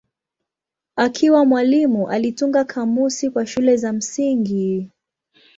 [0.95, 4.89] Akiwa mwalimu alitunga kamusi kwa shule za msingi.